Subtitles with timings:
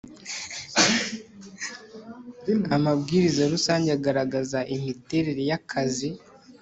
[2.75, 6.09] amabwiriza rusange agaragaza imiterere ya akazi